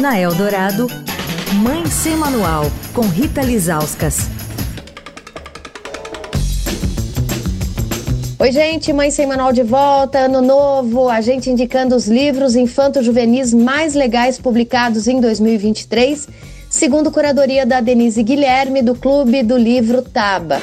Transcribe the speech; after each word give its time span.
Na 0.00 0.16
Eldorado, 0.16 0.86
Mãe 1.54 1.84
Sem 1.86 2.16
Manual, 2.16 2.66
com 2.94 3.00
Rita 3.00 3.42
Lizauskas. 3.42 4.28
Oi, 8.38 8.52
gente, 8.52 8.92
Mãe 8.92 9.10
Sem 9.10 9.26
Manual 9.26 9.52
de 9.52 9.64
volta, 9.64 10.20
ano 10.20 10.40
novo, 10.40 11.08
a 11.08 11.20
gente 11.20 11.50
indicando 11.50 11.96
os 11.96 12.06
livros 12.06 12.54
infanto-juvenis 12.54 13.52
mais 13.52 13.94
legais 13.94 14.38
publicados 14.38 15.08
em 15.08 15.20
2023, 15.20 16.28
segundo 16.70 17.10
curadoria 17.10 17.66
da 17.66 17.80
Denise 17.80 18.22
Guilherme, 18.22 18.82
do 18.82 18.94
Clube 18.94 19.42
do 19.42 19.56
Livro 19.56 20.00
Taba. 20.00 20.62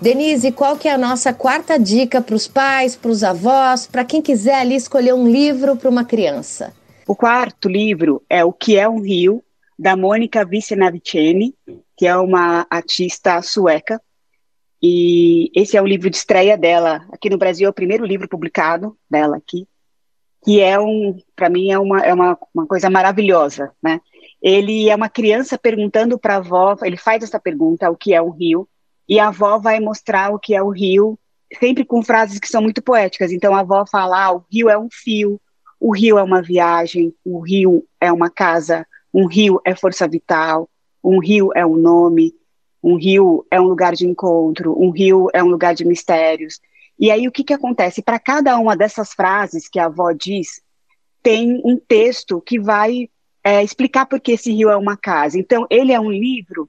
Denise, 0.00 0.52
qual 0.52 0.76
que 0.76 0.86
é 0.86 0.92
a 0.92 0.98
nossa 0.98 1.32
quarta 1.32 1.76
dica 1.76 2.22
para 2.22 2.36
os 2.36 2.46
pais, 2.46 2.94
para 2.94 3.10
os 3.10 3.24
avós, 3.24 3.84
para 3.84 4.04
quem 4.04 4.22
quiser 4.22 4.54
ali 4.54 4.76
escolher 4.76 5.12
um 5.12 5.28
livro 5.28 5.76
para 5.76 5.90
uma 5.90 6.04
criança? 6.04 6.72
O 7.06 7.16
quarto 7.16 7.68
livro 7.68 8.22
é 8.30 8.44
O 8.44 8.52
que 8.52 8.78
é 8.78 8.88
um 8.88 9.00
Rio, 9.00 9.42
da 9.76 9.96
Mônica 9.96 10.44
Vicenaviceni, 10.44 11.52
que 11.96 12.06
é 12.06 12.16
uma 12.16 12.64
artista 12.70 13.42
sueca. 13.42 14.00
E 14.80 15.50
esse 15.52 15.76
é 15.76 15.82
o 15.82 15.86
livro 15.86 16.08
de 16.08 16.16
estreia 16.16 16.56
dela 16.56 17.04
aqui 17.10 17.28
no 17.28 17.38
Brasil, 17.38 17.66
é 17.66 17.70
o 17.70 17.74
primeiro 17.74 18.06
livro 18.06 18.28
publicado 18.28 18.96
dela 19.10 19.36
aqui, 19.36 19.66
que 20.44 20.60
é 20.60 20.78
um, 20.78 21.18
para 21.34 21.50
mim 21.50 21.72
é 21.72 21.78
uma, 21.78 22.00
é 22.02 22.14
uma, 22.14 22.38
uma 22.54 22.66
coisa 22.68 22.88
maravilhosa, 22.88 23.72
né? 23.82 24.00
Ele 24.40 24.88
é 24.88 24.94
uma 24.94 25.08
criança 25.08 25.58
perguntando 25.58 26.16
para 26.16 26.34
a 26.34 26.36
avó, 26.36 26.76
ele 26.82 26.96
faz 26.96 27.24
essa 27.24 27.40
pergunta, 27.40 27.90
o 27.90 27.96
que 27.96 28.14
é 28.14 28.22
um 28.22 28.30
rio, 28.30 28.68
e 29.08 29.18
a 29.18 29.28
avó 29.28 29.58
vai 29.58 29.80
mostrar 29.80 30.32
o 30.32 30.38
que 30.38 30.54
é 30.54 30.62
o 30.62 30.68
rio, 30.68 31.18
sempre 31.58 31.84
com 31.84 32.02
frases 32.02 32.38
que 32.38 32.48
são 32.48 32.60
muito 32.60 32.82
poéticas. 32.82 33.32
Então 33.32 33.54
a 33.54 33.60
avó 33.60 33.84
fala: 33.86 34.24
ah, 34.24 34.32
o 34.32 34.44
rio 34.50 34.68
é 34.68 34.78
um 34.78 34.88
fio, 34.90 35.40
o 35.80 35.94
rio 35.94 36.18
é 36.18 36.22
uma 36.22 36.42
viagem, 36.42 37.14
o 37.24 37.40
rio 37.40 37.84
é 38.00 38.12
uma 38.12 38.28
casa, 38.28 38.86
um 39.12 39.26
rio 39.26 39.60
é 39.64 39.74
força 39.74 40.06
vital, 40.06 40.68
um 41.02 41.18
rio 41.18 41.50
é 41.54 41.64
um 41.64 41.76
nome, 41.76 42.34
um 42.82 42.96
rio 42.96 43.46
é 43.50 43.60
um 43.60 43.64
lugar 43.64 43.94
de 43.94 44.06
encontro, 44.06 44.78
um 44.78 44.90
rio 44.90 45.28
é 45.32 45.42
um 45.42 45.48
lugar 45.48 45.74
de 45.74 45.84
mistérios. 45.84 46.60
E 46.98 47.10
aí 47.10 47.28
o 47.28 47.32
que, 47.32 47.44
que 47.44 47.54
acontece? 47.54 48.02
Para 48.02 48.18
cada 48.18 48.58
uma 48.58 48.76
dessas 48.76 49.12
frases 49.12 49.68
que 49.68 49.78
a 49.78 49.86
avó 49.86 50.12
diz, 50.12 50.60
tem 51.22 51.60
um 51.64 51.76
texto 51.76 52.40
que 52.40 52.58
vai 52.58 53.08
é, 53.44 53.62
explicar 53.62 54.06
por 54.06 54.20
que 54.20 54.32
esse 54.32 54.52
rio 54.52 54.68
é 54.68 54.76
uma 54.76 54.96
casa. 54.96 55.38
Então, 55.38 55.66
ele 55.70 55.92
é 55.92 56.00
um 56.00 56.10
livro 56.10 56.68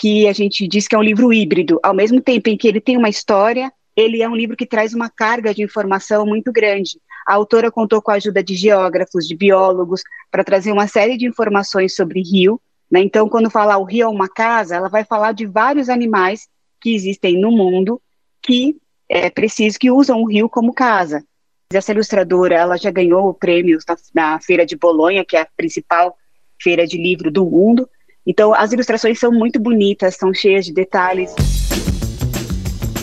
que 0.00 0.26
a 0.26 0.32
gente 0.32 0.66
diz 0.66 0.88
que 0.88 0.94
é 0.94 0.98
um 0.98 1.02
livro 1.02 1.30
híbrido. 1.30 1.78
Ao 1.82 1.92
mesmo 1.92 2.22
tempo 2.22 2.48
em 2.48 2.56
que 2.56 2.66
ele 2.66 2.80
tem 2.80 2.96
uma 2.96 3.10
história, 3.10 3.70
ele 3.94 4.22
é 4.22 4.28
um 4.28 4.34
livro 4.34 4.56
que 4.56 4.64
traz 4.64 4.94
uma 4.94 5.10
carga 5.10 5.52
de 5.52 5.62
informação 5.62 6.24
muito 6.24 6.50
grande. 6.50 6.98
A 7.26 7.34
autora 7.34 7.70
contou 7.70 8.00
com 8.00 8.10
a 8.10 8.14
ajuda 8.14 8.42
de 8.42 8.56
geógrafos, 8.56 9.28
de 9.28 9.36
biólogos, 9.36 10.00
para 10.30 10.42
trazer 10.42 10.72
uma 10.72 10.86
série 10.86 11.18
de 11.18 11.26
informações 11.26 11.94
sobre 11.94 12.22
rio. 12.22 12.58
Né? 12.90 13.00
Então, 13.00 13.28
quando 13.28 13.50
falar 13.50 13.76
o 13.76 13.84
rio 13.84 14.04
é 14.04 14.08
uma 14.08 14.26
casa, 14.26 14.74
ela 14.74 14.88
vai 14.88 15.04
falar 15.04 15.32
de 15.32 15.44
vários 15.44 15.90
animais 15.90 16.48
que 16.80 16.94
existem 16.94 17.38
no 17.38 17.50
mundo 17.50 18.00
que 18.40 18.78
é 19.06 19.28
preciso 19.28 19.78
que 19.78 19.90
usam 19.90 20.22
o 20.22 20.26
rio 20.26 20.48
como 20.48 20.72
casa. 20.72 21.22
Essa 21.70 21.92
ilustradora, 21.92 22.54
ela 22.54 22.78
já 22.78 22.90
ganhou 22.90 23.34
prêmios 23.34 23.84
na, 23.86 23.96
na 24.14 24.40
Feira 24.40 24.64
de 24.64 24.78
Bolonha, 24.78 25.26
que 25.26 25.36
é 25.36 25.42
a 25.42 25.48
principal 25.54 26.16
feira 26.58 26.86
de 26.86 26.96
livro 26.96 27.30
do 27.30 27.44
mundo, 27.44 27.86
então, 28.26 28.54
as 28.54 28.72
ilustrações 28.72 29.18
são 29.18 29.32
muito 29.32 29.58
bonitas, 29.58 30.16
são 30.16 30.32
cheias 30.32 30.64
de 30.64 30.72
detalhes. 30.72 31.34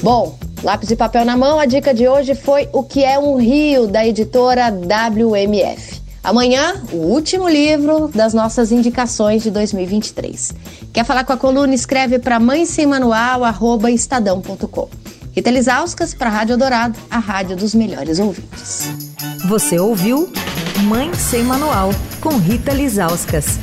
Bom, 0.02 0.38
lápis 0.64 0.92
e 0.92 0.96
papel 0.96 1.26
na 1.26 1.36
mão, 1.36 1.60
a 1.60 1.66
dica 1.66 1.94
de 1.94 2.08
hoje 2.08 2.36
foi 2.36 2.70
O 2.72 2.84
que 2.84 3.04
é 3.04 3.18
um 3.18 3.36
Rio, 3.38 3.88
da 3.88 4.06
editora 4.06 4.70
WMF. 4.70 6.02
Amanhã, 6.24 6.84
o 6.92 6.98
último 6.98 7.48
livro 7.48 8.10
das 8.10 8.34
nossas 8.34 8.72
indicações 8.72 9.44
de 9.44 9.50
2023. 9.50 10.54
Quer 10.92 11.06
falar 11.06 11.24
com 11.24 11.34
a 11.34 11.38
coluna? 11.38 11.74
Escreve 11.74 12.20
para 12.20 12.40
mãe 12.40 12.66
sem 12.66 12.86
manual, 12.86 13.44
arroba 13.44 13.90
estadão.com. 13.90 14.90
Rita 15.32 15.52
Lisauskas 15.52 16.14
para 16.14 16.28
a 16.28 16.34
Rádio 16.34 16.58
Dourado, 16.58 17.00
a 17.10 17.20
rádio 17.20 17.56
dos 17.56 17.74
melhores 17.74 18.20
ouvintes. 18.20 18.90
Você 19.48 19.80
ouviu 19.80 20.30
Mãe 20.84 21.14
Sem 21.14 21.44
Manual, 21.44 21.92
com 22.20 22.38
Rita 22.38 22.74
Lisauskas. 22.74 23.60